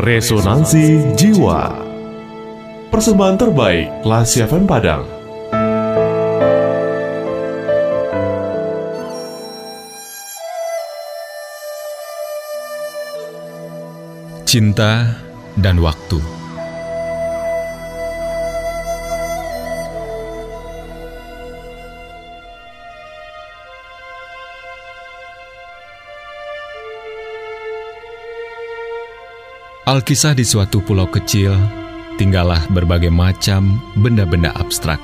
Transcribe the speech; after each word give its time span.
Resonansi 0.00 1.12
Jiwa. 1.12 1.76
Persembahan 2.88 3.36
terbaik 3.36 4.00
Lasi 4.00 4.40
FM 4.40 4.64
Padang. 4.64 5.04
Cinta 14.48 15.20
dan 15.60 15.76
Waktu 15.84 16.39
Alkisah 29.90 30.38
di 30.38 30.46
suatu 30.46 30.78
pulau 30.78 31.10
kecil, 31.10 31.50
tinggallah 32.14 32.62
berbagai 32.70 33.10
macam 33.10 33.82
benda-benda 33.98 34.54
abstrak. 34.54 35.02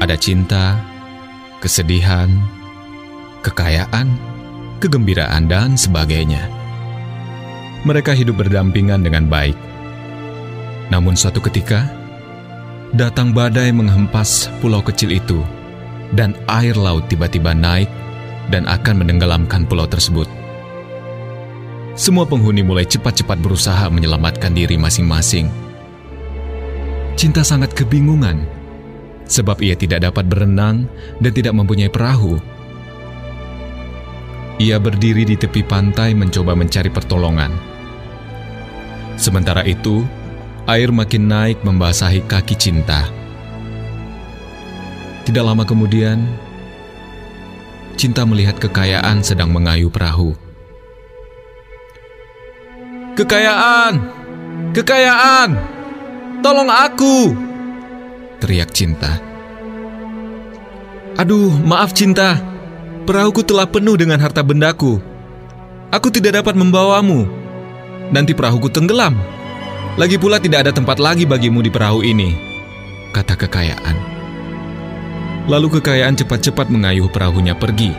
Ada 0.00 0.16
cinta, 0.16 0.80
kesedihan, 1.60 2.40
kekayaan, 3.44 4.16
kegembiraan, 4.80 5.44
dan 5.44 5.76
sebagainya. 5.76 6.48
Mereka 7.84 8.16
hidup 8.16 8.40
berdampingan 8.40 9.04
dengan 9.04 9.28
baik. 9.28 9.60
Namun 10.88 11.12
suatu 11.12 11.44
ketika, 11.44 11.84
datang 12.96 13.36
badai 13.36 13.76
menghempas 13.76 14.48
pulau 14.64 14.80
kecil 14.80 15.12
itu, 15.12 15.44
dan 16.16 16.32
air 16.48 16.80
laut 16.80 17.12
tiba-tiba 17.12 17.52
naik 17.52 17.92
dan 18.48 18.64
akan 18.64 19.04
menenggelamkan 19.04 19.68
pulau 19.68 19.84
tersebut. 19.84 20.39
Semua 22.00 22.24
penghuni 22.24 22.64
mulai 22.64 22.88
cepat-cepat 22.88 23.36
berusaha 23.44 23.92
menyelamatkan 23.92 24.56
diri 24.56 24.80
masing-masing. 24.80 25.52
Cinta 27.12 27.44
sangat 27.44 27.76
kebingungan, 27.76 28.48
sebab 29.28 29.60
ia 29.60 29.76
tidak 29.76 30.08
dapat 30.08 30.24
berenang 30.24 30.88
dan 31.20 31.32
tidak 31.36 31.52
mempunyai 31.52 31.92
perahu. 31.92 32.40
Ia 34.56 34.80
berdiri 34.80 35.28
di 35.28 35.36
tepi 35.36 35.60
pantai 35.60 36.16
mencoba 36.16 36.56
mencari 36.56 36.88
pertolongan. 36.88 37.52
Sementara 39.20 39.60
itu, 39.68 40.00
air 40.64 40.88
makin 40.88 41.28
naik 41.28 41.60
membasahi 41.60 42.24
kaki 42.24 42.56
cinta. 42.56 43.12
Tidak 45.28 45.44
lama 45.44 45.68
kemudian, 45.68 46.24
cinta 48.00 48.24
melihat 48.24 48.56
kekayaan 48.56 49.20
sedang 49.20 49.52
mengayuh 49.52 49.92
perahu. 49.92 50.32
Kekayaan! 53.20 54.00
Kekayaan! 54.72 55.52
Tolong 56.40 56.72
aku! 56.72 57.36
Teriak 58.40 58.72
cinta. 58.72 59.20
Aduh, 61.20 61.52
maaf 61.60 61.92
cinta. 61.92 62.40
Perahuku 63.04 63.44
telah 63.44 63.68
penuh 63.68 64.00
dengan 64.00 64.24
harta 64.24 64.40
bendaku. 64.40 65.04
Aku 65.92 66.08
tidak 66.08 66.40
dapat 66.40 66.56
membawamu. 66.56 67.28
Nanti 68.08 68.32
perahuku 68.32 68.72
tenggelam. 68.72 69.20
Lagi 70.00 70.16
pula 70.16 70.40
tidak 70.40 70.64
ada 70.64 70.72
tempat 70.72 70.96
lagi 70.96 71.28
bagimu 71.28 71.60
di 71.60 71.68
perahu 71.68 72.00
ini. 72.00 72.32
Kata 73.12 73.36
kekayaan. 73.36 73.96
Lalu 75.44 75.76
kekayaan 75.76 76.16
cepat-cepat 76.16 76.72
mengayuh 76.72 77.12
perahunya 77.12 77.52
pergi. 77.52 77.92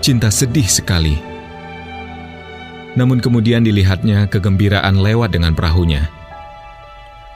Cinta 0.00 0.32
sedih 0.32 0.64
sekali 0.64 1.35
namun 2.96 3.20
kemudian 3.20 3.62
dilihatnya 3.62 4.26
kegembiraan 4.32 4.98
lewat 4.98 5.36
dengan 5.36 5.52
perahunya. 5.52 6.08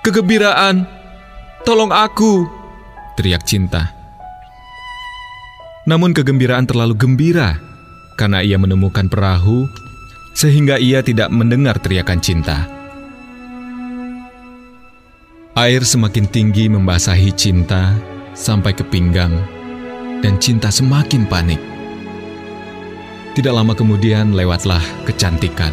Kegembiraan! 0.01 0.89
Tolong 1.69 1.93
aku! 1.93 2.49
Teriak 3.21 3.45
cinta. 3.45 3.93
Namun 5.85 6.17
kegembiraan 6.17 6.65
terlalu 6.65 6.97
gembira 6.97 7.61
karena 8.17 8.41
ia 8.41 8.57
menemukan 8.57 9.09
perahu 9.13 9.69
sehingga 10.33 10.81
ia 10.81 11.05
tidak 11.05 11.29
mendengar 11.29 11.77
teriakan 11.77 12.21
cinta. 12.21 12.65
Air 15.59 15.85
semakin 15.85 16.25
tinggi 16.31 16.73
membasahi 16.73 17.37
cinta 17.37 17.93
sampai 18.33 18.73
ke 18.73 18.87
pinggang 18.89 19.35
dan 20.25 20.41
cinta 20.41 20.73
semakin 20.73 21.29
panik. 21.29 21.61
Tidak 23.31 23.55
lama 23.55 23.79
kemudian 23.79 24.35
lewatlah 24.35 24.83
kecantikan. 25.07 25.71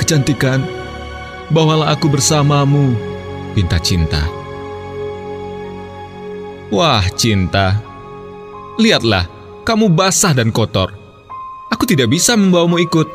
Kecantikan, 0.00 0.64
bawalah 1.52 1.92
aku 1.92 2.08
bersamamu, 2.08 2.96
pinta 3.52 3.76
cinta. 3.76 4.24
Wah, 6.72 7.04
cinta. 7.12 7.76
Lihatlah, 8.80 9.28
kamu 9.68 9.92
basah 9.92 10.32
dan 10.32 10.48
kotor. 10.48 10.96
Aku 11.68 11.84
tidak 11.84 12.08
bisa 12.08 12.40
membawamu 12.40 12.80
ikut. 12.80 13.08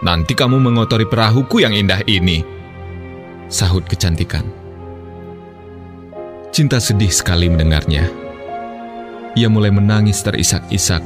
Nanti 0.00 0.32
kamu 0.32 0.56
mengotori 0.56 1.04
perahuku 1.04 1.60
yang 1.60 1.76
indah 1.76 2.00
ini. 2.08 2.40
Sahut 3.52 3.84
kecantikan. 3.84 4.44
Cinta 6.48 6.80
sedih 6.80 7.12
sekali 7.12 7.52
mendengarnya. 7.52 8.08
Ia 9.36 9.52
mulai 9.52 9.68
menangis 9.68 10.24
terisak-isak 10.24 11.04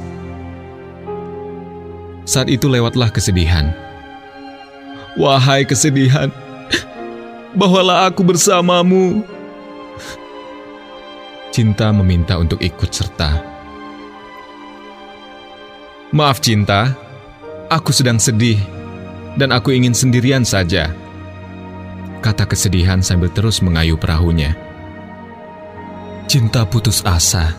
saat 2.25 2.48
itu 2.53 2.69
lewatlah 2.69 3.08
kesedihan. 3.12 3.72
Wahai 5.19 5.66
kesedihan, 5.66 6.31
bawalah 7.58 8.08
aku 8.08 8.22
bersamamu. 8.22 9.26
Cinta 11.50 11.91
meminta 11.91 12.38
untuk 12.38 12.62
ikut 12.62 12.91
serta. 12.94 13.42
Maaf 16.14 16.38
cinta, 16.38 16.94
aku 17.66 17.91
sedang 17.91 18.22
sedih 18.22 18.59
dan 19.34 19.50
aku 19.50 19.75
ingin 19.75 19.94
sendirian 19.94 20.47
saja. 20.47 20.94
Kata 22.22 22.47
kesedihan 22.47 23.03
sambil 23.03 23.34
terus 23.34 23.59
mengayuh 23.59 23.98
perahunya. 23.98 24.54
Cinta 26.30 26.62
putus 26.62 27.03
asa. 27.03 27.59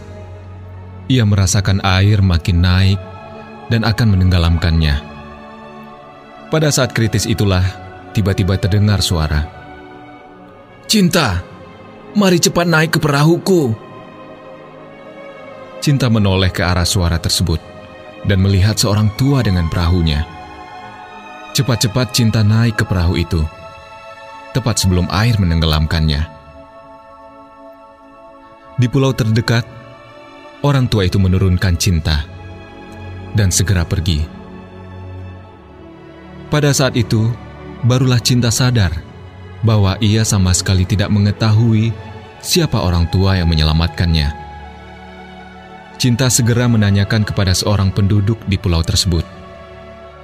Ia 1.11 1.27
merasakan 1.27 1.83
air 1.83 2.23
makin 2.23 2.63
naik 2.63 3.10
dan 3.71 3.87
akan 3.87 4.19
menenggelamkannya. 4.19 4.99
Pada 6.51 6.67
saat 6.67 6.91
kritis 6.91 7.23
itulah, 7.23 7.63
tiba-tiba 8.11 8.59
terdengar 8.59 8.99
suara. 8.99 9.47
Cinta, 10.91 11.39
mari 12.11 12.43
cepat 12.43 12.67
naik 12.67 12.91
ke 12.91 12.99
perahuku. 12.99 13.71
Cinta 15.79 16.11
menoleh 16.11 16.51
ke 16.51 16.59
arah 16.59 16.83
suara 16.83 17.15
tersebut 17.15 17.63
dan 18.27 18.43
melihat 18.43 18.75
seorang 18.75 19.07
tua 19.15 19.39
dengan 19.39 19.71
perahunya. 19.71 20.27
Cepat-cepat 21.55 22.11
cinta 22.11 22.43
naik 22.43 22.83
ke 22.83 22.85
perahu 22.85 23.15
itu, 23.15 23.39
tepat 24.51 24.83
sebelum 24.83 25.07
air 25.07 25.39
menenggelamkannya. 25.39 26.27
Di 28.75 28.87
pulau 28.91 29.15
terdekat, 29.15 29.63
orang 30.67 30.91
tua 30.91 31.07
itu 31.07 31.15
menurunkan 31.15 31.75
cinta 31.79 32.40
dan 33.35 33.49
segera 33.49 33.87
pergi. 33.87 34.23
Pada 36.51 36.75
saat 36.75 36.99
itu, 36.99 37.31
barulah 37.87 38.19
cinta 38.19 38.51
sadar 38.51 38.91
bahwa 39.63 39.95
ia 40.03 40.25
sama 40.27 40.51
sekali 40.51 40.83
tidak 40.83 41.07
mengetahui 41.07 41.95
siapa 42.43 42.81
orang 42.81 43.07
tua 43.07 43.39
yang 43.39 43.47
menyelamatkannya. 43.47 44.41
Cinta 46.01 46.27
segera 46.33 46.65
menanyakan 46.65 47.21
kepada 47.21 47.53
seorang 47.53 47.93
penduduk 47.93 48.41
di 48.49 48.57
pulau 48.57 48.81
tersebut, 48.81 49.21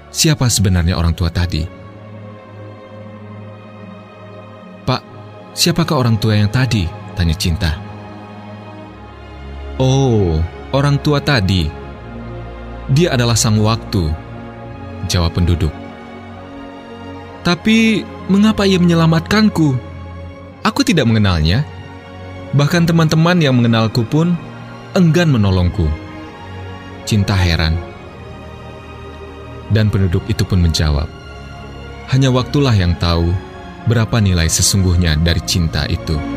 siapa 0.10 0.50
sebenarnya 0.50 0.98
orang 0.98 1.14
tua 1.14 1.30
tadi. 1.30 1.70
Pak, 4.84 5.02
siapakah 5.54 6.02
orang 6.02 6.18
tua 6.18 6.34
yang 6.34 6.50
tadi? 6.50 6.90
Tanya 7.14 7.38
Cinta. 7.38 7.72
Oh, 9.78 10.42
orang 10.74 10.98
tua 11.06 11.22
tadi, 11.22 11.70
dia 12.88 13.12
adalah 13.12 13.36
sang 13.36 13.60
waktu, 13.60 14.08
jawab 15.12 15.36
penduduk. 15.36 15.72
Tapi 17.44 18.04
mengapa 18.32 18.68
ia 18.68 18.80
menyelamatkanku? 18.80 19.76
Aku 20.64 20.82
tidak 20.84 21.08
mengenalnya. 21.08 21.64
Bahkan 22.56 22.88
teman-teman 22.88 23.40
yang 23.40 23.56
mengenalku 23.56 24.04
pun 24.08 24.36
enggan 24.96 25.32
menolongku. 25.32 25.88
Cinta 27.08 27.36
heran. 27.36 27.76
Dan 29.72 29.92
penduduk 29.92 30.24
itu 30.32 30.48
pun 30.48 30.64
menjawab, 30.64 31.12
hanya 32.12 32.32
waktulah 32.32 32.72
yang 32.72 32.96
tahu 32.96 33.36
berapa 33.88 34.20
nilai 34.24 34.48
sesungguhnya 34.48 35.20
dari 35.20 35.44
cinta 35.44 35.84
itu. 35.88 36.37